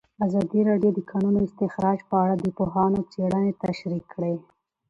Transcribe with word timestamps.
ازادي 0.25 0.61
راډیو 0.69 0.91
د 0.93 0.97
د 1.03 1.07
کانونو 1.11 1.39
استخراج 1.47 1.99
په 2.09 2.15
اړه 2.23 2.35
د 2.37 2.45
پوهانو 2.57 3.07
څېړنې 3.11 3.51
تشریح 3.63 4.03
کړې. 4.13 4.35